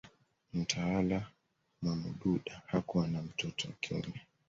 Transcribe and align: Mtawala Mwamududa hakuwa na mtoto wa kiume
Mtawala 0.53 1.25
Mwamududa 1.81 2.61
hakuwa 2.65 3.07
na 3.07 3.21
mtoto 3.21 3.67
wa 3.67 3.73
kiume 3.79 4.21